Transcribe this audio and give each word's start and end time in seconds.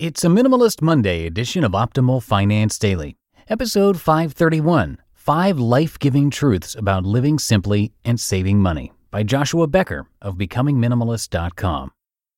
It's 0.00 0.24
a 0.24 0.28
Minimalist 0.28 0.80
Monday 0.80 1.26
edition 1.26 1.62
of 1.62 1.72
Optimal 1.72 2.22
Finance 2.22 2.78
Daily, 2.78 3.18
episode 3.50 4.00
531 4.00 4.96
Five 5.12 5.58
Life 5.58 5.98
Giving 5.98 6.30
Truths 6.30 6.74
About 6.74 7.04
Living 7.04 7.38
Simply 7.38 7.92
and 8.02 8.18
Saving 8.18 8.60
Money 8.60 8.94
by 9.10 9.24
Joshua 9.24 9.66
Becker 9.66 10.06
of 10.22 10.36
BecomingMinimalist.com. 10.36 11.90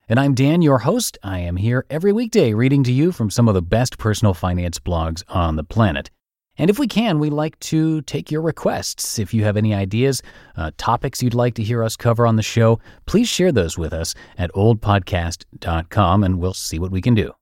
And 0.08 0.18
I'm 0.18 0.34
Dan, 0.34 0.60
your 0.60 0.78
host. 0.78 1.18
I 1.22 1.38
am 1.38 1.54
here 1.54 1.86
every 1.88 2.10
weekday 2.10 2.52
reading 2.52 2.82
to 2.82 2.90
you 2.90 3.12
from 3.12 3.30
some 3.30 3.46
of 3.46 3.54
the 3.54 3.62
best 3.62 3.96
personal 3.96 4.34
finance 4.34 4.80
blogs 4.80 5.22
on 5.28 5.54
the 5.54 5.62
planet. 5.62 6.10
And 6.58 6.68
if 6.68 6.80
we 6.80 6.88
can, 6.88 7.20
we 7.20 7.30
like 7.30 7.56
to 7.60 8.02
take 8.02 8.32
your 8.32 8.42
requests. 8.42 9.20
If 9.20 9.32
you 9.32 9.44
have 9.44 9.56
any 9.56 9.72
ideas, 9.72 10.20
uh, 10.56 10.72
topics 10.78 11.22
you'd 11.22 11.32
like 11.32 11.54
to 11.54 11.62
hear 11.62 11.84
us 11.84 11.94
cover 11.94 12.26
on 12.26 12.34
the 12.34 12.42
show, 12.42 12.80
please 13.06 13.28
share 13.28 13.52
those 13.52 13.78
with 13.78 13.92
us 13.92 14.16
at 14.36 14.50
oldpodcast.com 14.50 16.24
and 16.24 16.40
we'll 16.40 16.54
see 16.54 16.80
what 16.80 16.90
we 16.90 17.00
can 17.00 17.14
do. 17.14 17.32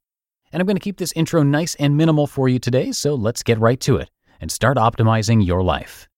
And 0.53 0.61
I'm 0.61 0.67
going 0.67 0.77
to 0.77 0.81
keep 0.81 0.99
this 0.99 1.13
intro 1.13 1.43
nice 1.43 1.75
and 1.77 1.97
minimal 1.97 2.27
for 2.27 2.49
you 2.49 2.59
today, 2.59 2.93
so 2.93 3.15
let's 3.15 3.43
get 3.43 3.59
right 3.59 3.81
to 3.81 3.97
it 3.97 4.11
and 4.41 4.51
start 4.51 4.77
optimizing 4.77 5.47
your 5.47 5.63
life. 5.63 6.09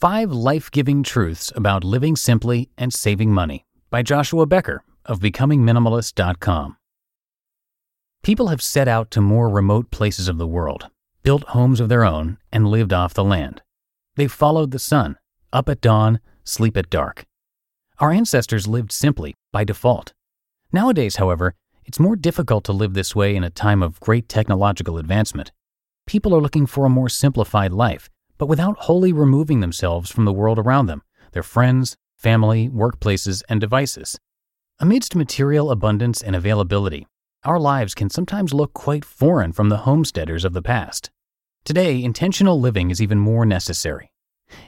Five 0.00 0.30
Life 0.30 0.70
Giving 0.70 1.02
Truths 1.02 1.52
About 1.56 1.82
Living 1.82 2.14
Simply 2.14 2.70
and 2.78 2.92
Saving 2.92 3.32
Money 3.32 3.64
by 3.90 4.02
Joshua 4.02 4.46
Becker 4.46 4.84
of 5.04 5.20
BecomingMinimalist.com. 5.20 6.76
People 8.22 8.48
have 8.48 8.62
set 8.62 8.88
out 8.88 9.10
to 9.10 9.20
more 9.20 9.48
remote 9.48 9.90
places 9.90 10.28
of 10.28 10.38
the 10.38 10.46
world, 10.46 10.88
built 11.22 11.42
homes 11.44 11.80
of 11.80 11.88
their 11.88 12.04
own, 12.04 12.38
and 12.52 12.68
lived 12.68 12.92
off 12.92 13.14
the 13.14 13.24
land. 13.24 13.62
They've 14.16 14.30
followed 14.30 14.70
the 14.70 14.78
sun, 14.78 15.16
up 15.52 15.68
at 15.68 15.80
dawn, 15.80 16.20
sleep 16.44 16.76
at 16.76 16.90
dark. 16.90 17.24
Our 17.98 18.12
ancestors 18.12 18.68
lived 18.68 18.92
simply 18.92 19.34
by 19.52 19.64
default. 19.64 20.12
Nowadays, 20.72 21.16
however, 21.16 21.54
it's 21.84 22.00
more 22.00 22.16
difficult 22.16 22.64
to 22.64 22.72
live 22.72 22.94
this 22.94 23.16
way 23.16 23.34
in 23.34 23.44
a 23.44 23.50
time 23.50 23.82
of 23.82 24.00
great 24.00 24.28
technological 24.28 24.98
advancement. 24.98 25.52
People 26.06 26.34
are 26.34 26.40
looking 26.40 26.66
for 26.66 26.84
a 26.84 26.90
more 26.90 27.08
simplified 27.08 27.72
life, 27.72 28.10
but 28.36 28.46
without 28.46 28.78
wholly 28.80 29.12
removing 29.12 29.60
themselves 29.60 30.10
from 30.10 30.24
the 30.24 30.32
world 30.32 30.58
around 30.58 30.86
them, 30.86 31.02
their 31.32 31.42
friends, 31.42 31.96
family, 32.16 32.68
workplaces, 32.68 33.42
and 33.48 33.60
devices. 33.60 34.18
Amidst 34.78 35.16
material 35.16 35.70
abundance 35.70 36.22
and 36.22 36.36
availability, 36.36 37.06
our 37.44 37.58
lives 37.58 37.94
can 37.94 38.10
sometimes 38.10 38.52
look 38.52 38.74
quite 38.74 39.04
foreign 39.04 39.52
from 39.52 39.68
the 39.68 39.78
homesteaders 39.78 40.44
of 40.44 40.52
the 40.52 40.62
past. 40.62 41.10
Today, 41.64 42.02
intentional 42.02 42.60
living 42.60 42.90
is 42.90 43.00
even 43.00 43.18
more 43.18 43.46
necessary. 43.46 44.10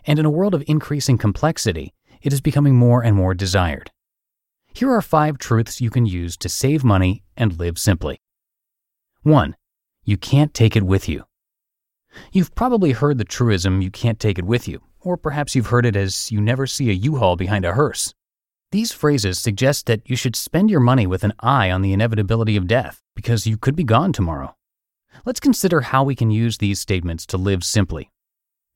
And 0.06 0.18
in 0.18 0.26
a 0.26 0.30
world 0.30 0.54
of 0.54 0.64
increasing 0.66 1.18
complexity, 1.18 1.92
it 2.22 2.32
is 2.32 2.40
becoming 2.40 2.76
more 2.76 3.02
and 3.02 3.16
more 3.16 3.34
desired. 3.34 3.90
Here 4.72 4.90
are 4.90 5.02
five 5.02 5.38
truths 5.38 5.80
you 5.80 5.90
can 5.90 6.06
use 6.06 6.36
to 6.38 6.48
save 6.48 6.84
money 6.84 7.24
and 7.36 7.58
live 7.58 7.78
simply. 7.78 8.20
1. 9.22 9.56
You 10.04 10.16
can't 10.16 10.54
take 10.54 10.76
it 10.76 10.84
with 10.84 11.08
you. 11.08 11.24
You've 12.32 12.54
probably 12.54 12.92
heard 12.92 13.18
the 13.18 13.24
truism, 13.24 13.82
you 13.82 13.90
can't 13.90 14.18
take 14.18 14.38
it 14.38 14.44
with 14.44 14.68
you, 14.68 14.80
or 15.00 15.16
perhaps 15.16 15.54
you've 15.54 15.68
heard 15.68 15.86
it 15.86 15.96
as 15.96 16.30
you 16.30 16.40
never 16.40 16.66
see 16.66 16.88
a 16.88 16.94
U-Haul 16.94 17.36
behind 17.36 17.64
a 17.64 17.74
hearse. 17.74 18.14
These 18.72 18.92
phrases 18.92 19.40
suggest 19.40 19.86
that 19.86 20.08
you 20.08 20.14
should 20.14 20.36
spend 20.36 20.70
your 20.70 20.80
money 20.80 21.06
with 21.06 21.24
an 21.24 21.32
eye 21.40 21.70
on 21.70 21.82
the 21.82 21.92
inevitability 21.92 22.56
of 22.56 22.68
death, 22.68 23.02
because 23.16 23.46
you 23.46 23.56
could 23.56 23.74
be 23.74 23.84
gone 23.84 24.12
tomorrow. 24.12 24.54
Let's 25.24 25.40
consider 25.40 25.80
how 25.80 26.04
we 26.04 26.14
can 26.14 26.30
use 26.30 26.58
these 26.58 26.78
statements 26.78 27.26
to 27.26 27.36
live 27.36 27.64
simply. 27.64 28.10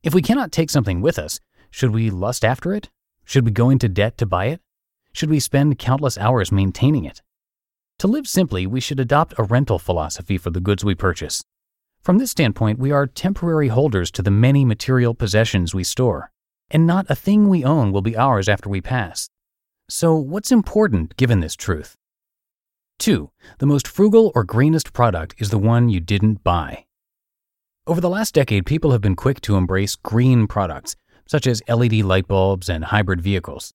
If 0.02 0.12
we 0.12 0.22
cannot 0.22 0.52
take 0.52 0.70
something 0.70 1.00
with 1.00 1.18
us, 1.18 1.40
should 1.70 1.92
we 1.92 2.10
lust 2.10 2.44
after 2.44 2.74
it? 2.74 2.90
Should 3.24 3.44
we 3.44 3.52
go 3.52 3.70
into 3.70 3.88
debt 3.88 4.18
to 4.18 4.26
buy 4.26 4.46
it? 4.46 4.60
Should 5.14 5.30
we 5.30 5.38
spend 5.38 5.78
countless 5.78 6.18
hours 6.18 6.50
maintaining 6.50 7.04
it? 7.04 7.22
To 8.00 8.08
live 8.08 8.26
simply, 8.26 8.66
we 8.66 8.80
should 8.80 8.98
adopt 8.98 9.38
a 9.38 9.44
rental 9.44 9.78
philosophy 9.78 10.36
for 10.36 10.50
the 10.50 10.60
goods 10.60 10.84
we 10.84 10.96
purchase. 10.96 11.44
From 12.02 12.18
this 12.18 12.32
standpoint, 12.32 12.80
we 12.80 12.90
are 12.90 13.06
temporary 13.06 13.68
holders 13.68 14.10
to 14.10 14.22
the 14.22 14.32
many 14.32 14.64
material 14.64 15.14
possessions 15.14 15.72
we 15.72 15.84
store, 15.84 16.32
and 16.68 16.84
not 16.84 17.06
a 17.08 17.14
thing 17.14 17.48
we 17.48 17.64
own 17.64 17.92
will 17.92 18.02
be 18.02 18.16
ours 18.16 18.48
after 18.48 18.68
we 18.68 18.80
pass. 18.80 19.30
So, 19.88 20.16
what's 20.16 20.50
important 20.50 21.16
given 21.16 21.38
this 21.38 21.54
truth? 21.54 21.94
2. 22.98 23.30
The 23.60 23.66
most 23.66 23.86
frugal 23.86 24.32
or 24.34 24.42
greenest 24.42 24.92
product 24.92 25.36
is 25.38 25.50
the 25.50 25.58
one 25.58 25.88
you 25.88 26.00
didn't 26.00 26.42
buy. 26.42 26.86
Over 27.86 28.00
the 28.00 28.10
last 28.10 28.34
decade, 28.34 28.66
people 28.66 28.90
have 28.90 29.00
been 29.00 29.14
quick 29.14 29.40
to 29.42 29.56
embrace 29.56 29.94
green 29.94 30.48
products, 30.48 30.96
such 31.28 31.46
as 31.46 31.62
LED 31.68 32.02
light 32.02 32.26
bulbs 32.26 32.68
and 32.68 32.86
hybrid 32.86 33.20
vehicles. 33.20 33.74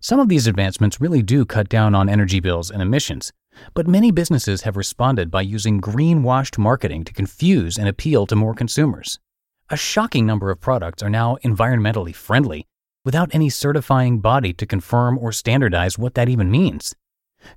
Some 0.00 0.20
of 0.20 0.28
these 0.28 0.46
advancements 0.46 1.00
really 1.00 1.22
do 1.22 1.44
cut 1.44 1.68
down 1.68 1.94
on 1.94 2.08
energy 2.08 2.40
bills 2.40 2.70
and 2.70 2.82
emissions, 2.82 3.32
but 3.74 3.88
many 3.88 4.10
businesses 4.10 4.62
have 4.62 4.76
responded 4.76 5.30
by 5.30 5.42
using 5.42 5.80
greenwashed 5.80 6.58
marketing 6.58 7.04
to 7.04 7.12
confuse 7.12 7.78
and 7.78 7.88
appeal 7.88 8.26
to 8.26 8.36
more 8.36 8.54
consumers. 8.54 9.18
A 9.70 9.76
shocking 9.76 10.26
number 10.26 10.50
of 10.50 10.60
products 10.60 11.02
are 11.02 11.10
now 11.10 11.38
environmentally 11.42 12.14
friendly 12.14 12.66
without 13.04 13.34
any 13.34 13.48
certifying 13.48 14.20
body 14.20 14.52
to 14.52 14.66
confirm 14.66 15.18
or 15.18 15.32
standardize 15.32 15.98
what 15.98 16.14
that 16.14 16.28
even 16.28 16.50
means. 16.50 16.94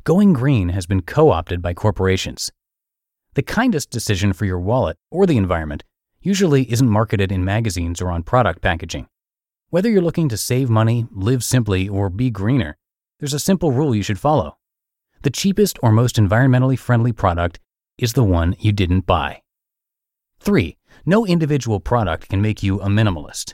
Going 0.04 0.34
green 0.34 0.70
has 0.70 0.86
been 0.86 1.02
co 1.02 1.32
opted 1.32 1.62
by 1.62 1.74
corporations. 1.74 2.52
The 3.34 3.44
kindest 3.44 3.90
decision 3.90 4.34
for 4.34 4.46
your 4.46 4.60
wallet 4.60 4.98
or 5.12 5.26
the 5.26 5.38
environment 5.38 5.84
usually 6.22 6.72
isn't 6.72 6.90
marketed 6.90 7.32
in 7.32 7.46
magazines 7.46 8.02
or 8.02 8.12
on 8.12 8.24
product 8.24 8.62
packaging. 8.62 9.08
Whether 9.72 9.90
you're 9.92 10.02
looking 10.02 10.30
to 10.30 10.38
save 10.38 10.68
money, 10.68 11.06
live 11.12 11.44
simply, 11.44 11.88
or 11.88 12.10
be 12.10 12.32
greener, 12.32 12.76
there's 13.20 13.36
a 13.36 13.40
simple 13.40 13.72
rule 13.72 13.94
you 13.94 14.02
should 14.02 14.18
follow. 14.20 14.58
The 15.22 15.30
cheapest 15.30 15.78
or 15.84 15.92
most 15.92 16.16
environmentally 16.16 16.78
friendly 16.78 17.12
product 17.12 17.60
is 17.96 18.14
the 18.14 18.24
one 18.24 18.56
you 18.58 18.72
didn't 18.72 19.06
buy. 19.06 19.44
3. 20.40 20.76
No 21.06 21.24
individual 21.24 21.80
product 21.80 22.30
can 22.30 22.42
make 22.42 22.64
you 22.64 22.82
a 22.82 22.88
minimalist. 22.88 23.54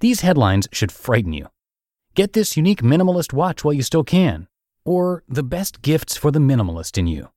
These 0.00 0.20
headlines 0.20 0.68
should 0.72 0.92
frighten 0.92 1.32
you. 1.32 1.48
Get 2.14 2.34
this 2.34 2.58
unique 2.58 2.82
minimalist 2.82 3.32
watch 3.32 3.64
while 3.64 3.72
you 3.72 3.82
still 3.82 4.04
can, 4.04 4.46
or 4.84 5.22
the 5.26 5.42
best 5.42 5.80
gifts 5.80 6.18
for 6.18 6.30
the 6.32 6.38
minimalist 6.38 6.98
in 6.98 7.06
you. 7.06 7.30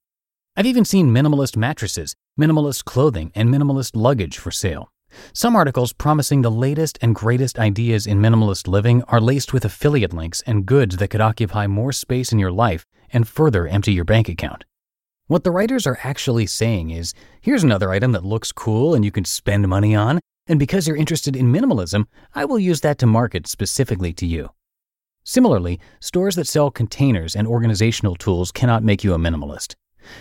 I've 0.58 0.66
even 0.66 0.84
seen 0.84 1.14
minimalist 1.14 1.56
mattresses, 1.56 2.18
minimalist 2.38 2.84
clothing, 2.84 3.32
and 3.34 3.48
minimalist 3.48 3.92
luggage 3.96 4.38
for 4.38 4.52
sale. 4.52 4.92
Some 5.34 5.56
articles 5.56 5.94
promising 5.94 6.42
the 6.42 6.52
latest 6.52 6.98
and 7.02 7.16
greatest 7.16 7.60
ideas 7.60 8.08
in 8.08 8.20
minimalist 8.20 8.68
living 8.68 9.04
are 9.04 9.22
laced 9.22 9.54
with 9.54 9.66
affiliate 9.66 10.14
links 10.14 10.42
and 10.46 10.66
goods 10.66 10.98
that 10.98 11.10
could 11.10 11.22
occupy 11.22 11.68
more 11.68 11.92
space 11.92 12.32
in 12.32 12.40
your 12.40 12.52
life 12.52 12.86
and 13.12 13.28
further 13.28 13.68
empty 13.68 13.94
your 13.94 14.06
bank 14.06 14.30
account. 14.30 14.66
What 15.28 15.44
the 15.44 15.52
writers 15.52 15.86
are 15.86 16.00
actually 16.04 16.46
saying 16.46 16.90
is 16.90 17.14
here's 17.42 17.64
another 17.64 17.92
item 17.92 18.14
that 18.14 18.24
looks 18.24 18.52
cool 18.52 18.96
and 18.96 19.04
you 19.04 19.12
can 19.12 19.26
spend 19.26 19.68
money 19.68 19.96
on, 19.96 20.20
and 20.48 20.58
because 20.58 20.88
you're 20.88 20.96
interested 20.96 21.36
in 21.36 21.52
minimalism, 21.52 22.06
I 22.34 22.46
will 22.46 22.60
use 22.60 22.82
that 22.82 22.98
to 23.00 23.06
market 23.06 23.48
specifically 23.48 24.14
to 24.14 24.26
you. 24.26 24.52
Similarly, 25.24 25.82
stores 26.00 26.36
that 26.36 26.48
sell 26.48 26.72
containers 26.72 27.36
and 27.36 27.46
organizational 27.46 28.16
tools 28.16 28.52
cannot 28.52 28.84
make 28.84 29.04
you 29.04 29.14
a 29.14 29.18
minimalist. 29.18 29.76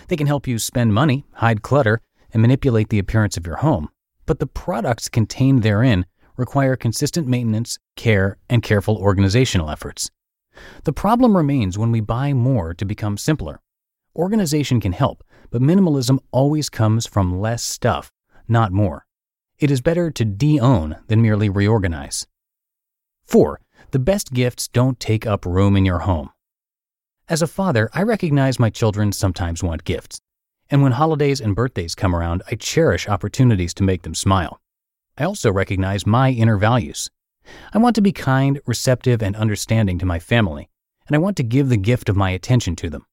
They 0.09 0.17
can 0.17 0.27
help 0.27 0.45
you 0.45 0.59
spend 0.59 0.93
money, 0.93 1.25
hide 1.35 1.61
clutter, 1.61 2.01
and 2.33 2.41
manipulate 2.41 2.89
the 2.89 2.99
appearance 2.99 3.37
of 3.37 3.47
your 3.47 3.55
home, 3.55 3.89
but 4.27 4.37
the 4.37 4.45
products 4.45 5.09
contained 5.09 5.63
therein 5.63 6.05
require 6.35 6.75
consistent 6.75 7.27
maintenance, 7.27 7.79
care, 7.95 8.37
and 8.47 8.61
careful 8.61 8.97
organizational 8.97 9.71
efforts. 9.71 10.11
The 10.83 10.93
problem 10.93 11.35
remains 11.35 11.77
when 11.77 11.91
we 11.91 12.01
buy 12.01 12.33
more 12.33 12.75
to 12.75 12.85
become 12.85 13.17
simpler. 13.17 13.59
Organization 14.15 14.79
can 14.79 14.91
help, 14.91 15.23
but 15.49 15.61
minimalism 15.61 16.19
always 16.31 16.69
comes 16.69 17.07
from 17.07 17.39
less 17.39 17.63
stuff, 17.63 18.11
not 18.47 18.71
more. 18.71 19.05
It 19.59 19.71
is 19.71 19.81
better 19.81 20.11
to 20.11 20.25
de 20.25 20.59
own 20.59 20.97
than 21.07 21.21
merely 21.21 21.49
reorganize. 21.49 22.27
4. 23.25 23.59
The 23.91 23.99
best 23.99 24.33
gifts 24.33 24.67
don't 24.67 24.99
take 24.99 25.25
up 25.25 25.45
room 25.45 25.75
in 25.75 25.85
your 25.85 25.99
home. 25.99 26.29
As 27.29 27.41
a 27.41 27.47
father, 27.47 27.89
I 27.93 28.03
recognize 28.03 28.59
my 28.59 28.69
children 28.69 29.11
sometimes 29.11 29.63
want 29.63 29.83
gifts. 29.83 30.21
And 30.69 30.81
when 30.81 30.91
holidays 30.93 31.39
and 31.39 31.55
birthdays 31.55 31.95
come 31.95 32.15
around, 32.15 32.43
I 32.51 32.55
cherish 32.55 33.07
opportunities 33.07 33.73
to 33.75 33.83
make 33.83 34.01
them 34.01 34.13
smile. 34.13 34.59
I 35.17 35.23
also 35.23 35.51
recognize 35.51 36.05
my 36.05 36.31
inner 36.31 36.57
values. 36.57 37.09
I 37.73 37.77
want 37.77 37.95
to 37.95 38.01
be 38.01 38.11
kind, 38.11 38.59
receptive, 38.65 39.23
and 39.23 39.35
understanding 39.35 39.97
to 39.99 40.05
my 40.05 40.19
family, 40.19 40.69
and 41.07 41.15
I 41.15 41.19
want 41.19 41.37
to 41.37 41.43
give 41.43 41.69
the 41.69 41.77
gift 41.77 42.09
of 42.09 42.17
my 42.17 42.31
attention 42.31 42.75
to 42.77 42.89
them. 42.89 43.05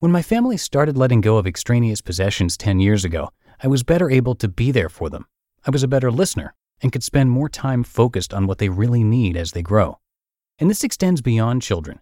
When 0.00 0.12
my 0.12 0.22
family 0.22 0.56
started 0.56 0.96
letting 0.96 1.20
go 1.20 1.36
of 1.36 1.46
extraneous 1.46 2.00
possessions 2.00 2.56
10 2.56 2.80
years 2.80 3.04
ago, 3.04 3.30
I 3.62 3.66
was 3.66 3.82
better 3.82 4.10
able 4.10 4.34
to 4.36 4.48
be 4.48 4.70
there 4.70 4.88
for 4.88 5.10
them. 5.10 5.26
I 5.66 5.70
was 5.70 5.82
a 5.82 5.88
better 5.88 6.10
listener 6.10 6.54
and 6.80 6.92
could 6.92 7.02
spend 7.02 7.30
more 7.30 7.48
time 7.48 7.82
focused 7.84 8.32
on 8.32 8.46
what 8.46 8.58
they 8.58 8.68
really 8.68 9.04
need 9.04 9.36
as 9.36 9.52
they 9.52 9.62
grow. 9.62 9.98
And 10.58 10.70
this 10.70 10.84
extends 10.84 11.20
beyond 11.20 11.62
children. 11.62 12.00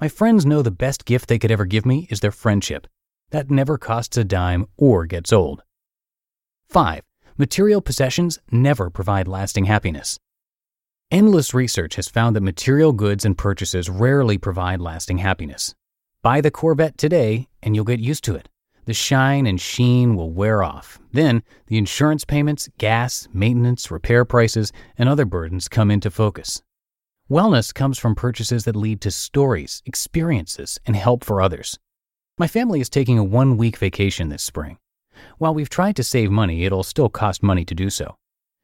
My 0.00 0.08
friends 0.08 0.46
know 0.46 0.62
the 0.62 0.70
best 0.70 1.04
gift 1.04 1.28
they 1.28 1.38
could 1.38 1.50
ever 1.50 1.64
give 1.64 1.84
me 1.84 2.06
is 2.10 2.20
their 2.20 2.30
friendship. 2.30 2.86
That 3.30 3.50
never 3.50 3.78
costs 3.78 4.16
a 4.16 4.24
dime 4.24 4.66
or 4.76 5.06
gets 5.06 5.32
old. 5.32 5.62
5. 6.68 7.02
Material 7.38 7.80
possessions 7.80 8.38
never 8.50 8.90
provide 8.90 9.28
lasting 9.28 9.64
happiness. 9.64 10.18
Endless 11.10 11.54
research 11.54 11.96
has 11.96 12.08
found 12.08 12.36
that 12.36 12.42
material 12.42 12.92
goods 12.92 13.24
and 13.24 13.36
purchases 13.36 13.88
rarely 13.88 14.38
provide 14.38 14.80
lasting 14.80 15.18
happiness. 15.18 15.74
Buy 16.22 16.40
the 16.40 16.50
Corvette 16.50 16.98
today 16.98 17.48
and 17.62 17.74
you'll 17.74 17.84
get 17.84 18.00
used 18.00 18.24
to 18.24 18.34
it. 18.34 18.48
The 18.84 18.94
shine 18.94 19.46
and 19.46 19.60
sheen 19.60 20.16
will 20.16 20.30
wear 20.32 20.62
off. 20.62 20.98
Then, 21.12 21.42
the 21.66 21.78
insurance 21.78 22.24
payments, 22.24 22.68
gas, 22.78 23.28
maintenance, 23.32 23.90
repair 23.90 24.24
prices, 24.24 24.72
and 24.98 25.08
other 25.08 25.24
burdens 25.24 25.68
come 25.68 25.90
into 25.90 26.10
focus. 26.10 26.62
Wellness 27.30 27.72
comes 27.72 27.98
from 27.98 28.16
purchases 28.16 28.64
that 28.64 28.74
lead 28.74 29.00
to 29.02 29.10
stories, 29.12 29.82
experiences, 29.86 30.80
and 30.84 30.96
help 30.96 31.22
for 31.22 31.40
others. 31.40 31.78
My 32.40 32.46
family 32.46 32.80
is 32.80 32.88
taking 32.88 33.18
a 33.18 33.22
one 33.22 33.58
week 33.58 33.76
vacation 33.76 34.30
this 34.30 34.42
spring. 34.42 34.78
While 35.36 35.52
we've 35.52 35.68
tried 35.68 35.94
to 35.96 36.02
save 36.02 36.30
money, 36.30 36.64
it'll 36.64 36.82
still 36.82 37.10
cost 37.10 37.42
money 37.42 37.66
to 37.66 37.74
do 37.74 37.90
so. 37.90 38.16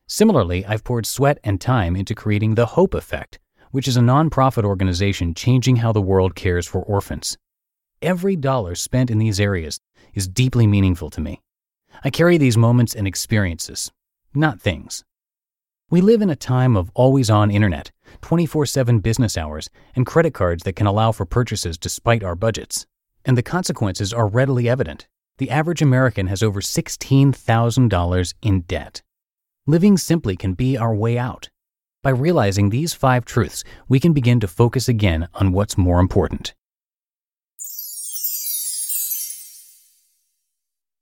Similarly, 0.09 0.65
I've 0.65 0.83
poured 0.83 1.05
sweat 1.05 1.39
and 1.45 1.61
time 1.61 1.95
into 1.95 2.15
creating 2.15 2.55
the 2.55 2.65
Hope 2.65 2.95
Effect, 2.95 3.39
which 3.73 3.87
is 3.87 3.99
a 3.99 4.01
nonprofit 4.01 4.65
organization 4.65 5.35
changing 5.35 5.77
how 5.77 5.93
the 5.93 6.01
world 6.01 6.35
cares 6.35 6.67
for 6.67 6.81
orphans. 6.85 7.37
Every 8.01 8.35
dollar 8.35 8.77
spent 8.77 9.11
in 9.11 9.19
these 9.19 9.39
areas 9.39 9.79
is 10.15 10.27
deeply 10.27 10.67
meaningful 10.67 11.11
to 11.11 11.21
me. 11.21 11.43
I 12.03 12.09
carry 12.09 12.39
these 12.39 12.57
moments 12.57 12.95
and 12.95 13.07
experiences, 13.07 13.93
not 14.33 14.59
things. 14.59 15.05
We 15.91 16.01
live 16.01 16.23
in 16.23 16.31
a 16.31 16.35
time 16.35 16.79
of 16.79 16.91
always 16.95 17.29
on 17.29 17.51
internet, 17.51 17.93
24 18.23 18.65
7 18.65 19.01
business 19.01 19.37
hours, 19.37 19.69
and 19.95 20.07
credit 20.07 20.33
cards 20.33 20.63
that 20.63 20.77
can 20.77 20.87
allow 20.87 21.13
for 21.13 21.27
purchases 21.27 21.77
despite 21.77 22.25
our 22.25 22.35
budgets. 22.35 22.87
And 23.27 23.37
the 23.37 23.43
consequences 23.43 24.15
are 24.15 24.27
readily 24.27 24.69
evident. 24.69 25.07
The 25.37 25.51
average 25.51 25.83
American 25.83 26.29
has 26.29 26.43
over 26.43 26.63
$16,000 26.63 28.35
in 28.41 28.61
debt. 28.63 29.03
Living 29.67 29.99
simply 29.99 30.37
can 30.37 30.55
be 30.55 30.79
our 30.79 30.95
way 30.95 31.19
out. 31.19 31.51
By 32.03 32.11
realizing 32.11 32.71
these 32.71 32.95
five 32.95 33.25
truths, 33.25 33.65
we 33.89 33.99
can 33.99 34.13
begin 34.13 34.39
to 34.41 34.47
focus 34.49 34.89
again 34.89 35.29
on 35.35 35.53
what's 35.53 35.77
more 35.77 35.99
important. 35.99 36.55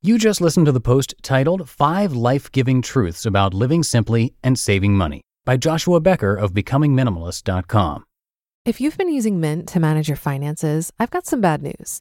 You 0.01 0.19
just 0.19 0.41
listened 0.41 0.67
to 0.67 0.73
the 0.73 0.81
post 0.81 1.15
titled 1.23 1.69
Five 1.69 2.13
Life 2.13 2.51
Giving 2.53 2.83
Truths 2.83 3.25
About 3.25 3.55
Living 3.55 3.83
Simply 3.83 4.35
and 4.43 4.59
Saving 4.59 4.95
Money 4.95 5.23
by 5.45 5.57
Joshua 5.57 6.01
Becker 6.01 6.35
of 6.35 6.53
BecomingMinimalist.com. 6.53 8.05
If 8.65 8.81
you've 8.81 8.99
been 8.99 9.11
using 9.11 9.41
Mint 9.41 9.69
to 9.69 9.81
manage 9.81 10.09
your 10.09 10.17
finances, 10.17 10.91
I've 10.99 11.11
got 11.11 11.27
some 11.27 11.41
bad 11.41 11.63
news. 11.63 12.01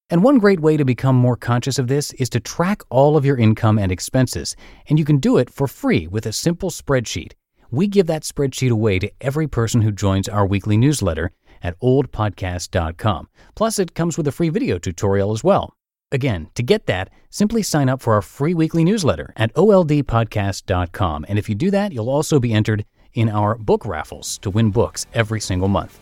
And 0.10 0.24
one 0.24 0.40
great 0.40 0.60
way 0.60 0.76
to 0.76 0.84
become 0.84 1.16
more 1.16 1.38
conscious 1.38 1.80
of 1.80 1.88
this 1.88 2.12
is 2.14 2.30
to 2.32 2.42
track 2.42 2.82
all 2.90 3.16
of 3.16 3.26
your 3.26 3.38
income 3.38 3.80
and 3.80 3.92
expenses. 3.92 4.56
And 4.88 5.00
you 5.00 5.06
can 5.06 5.20
do 5.20 5.38
it 5.38 5.50
for 5.50 5.68
free 5.68 6.08
with 6.08 6.26
a 6.26 6.34
simple 6.34 6.70
spreadsheet. 6.70 7.32
We 7.72 7.88
give 7.88 8.08
that 8.08 8.24
spreadsheet 8.24 8.70
away 8.70 9.00
to 9.00 9.12
every 9.22 9.48
person 9.48 9.82
who 9.82 9.92
joins 9.94 10.28
our 10.28 10.46
weekly 10.46 10.76
newsletter 10.76 11.32
at 11.64 11.80
oldpodcast.com. 11.80 13.30
Plus, 13.56 13.80
it 13.80 13.96
comes 13.96 14.18
with 14.18 14.28
a 14.28 14.32
free 14.32 14.50
video 14.50 14.78
tutorial 14.78 15.32
as 15.32 15.44
well. 15.44 15.74
Again, 16.12 16.50
to 16.56 16.64
get 16.64 16.88
that, 16.88 17.10
simply 17.30 17.64
sign 17.64 17.88
up 17.88 18.02
for 18.02 18.14
our 18.14 18.22
free 18.22 18.54
weekly 18.54 18.84
newsletter 18.84 19.34
at 19.38 19.54
oldpodcast.com. 19.54 21.26
And 21.30 21.40
if 21.40 21.48
you 21.48 21.56
do 21.56 21.72
that, 21.72 21.94
you'll 21.94 22.10
also 22.10 22.40
be 22.40 22.52
entered 22.52 22.86
in 23.14 23.30
our 23.30 23.56
book 23.56 23.86
raffles 23.86 24.38
to 24.40 24.50
win 24.50 24.72
books 24.72 25.06
every 25.14 25.40
single 25.40 25.70
month. 25.70 25.98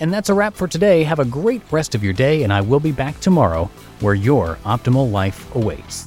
And 0.00 0.12
that's 0.12 0.30
a 0.30 0.34
wrap 0.34 0.54
for 0.54 0.66
today. 0.66 1.04
Have 1.04 1.20
a 1.20 1.24
great 1.24 1.62
rest 1.70 1.94
of 1.94 2.02
your 2.02 2.12
day, 2.12 2.42
and 2.42 2.52
I 2.52 2.60
will 2.60 2.80
be 2.80 2.92
back 2.92 3.20
tomorrow 3.20 3.70
where 4.00 4.14
your 4.14 4.56
optimal 4.64 5.10
life 5.10 5.54
awaits. 5.54 6.06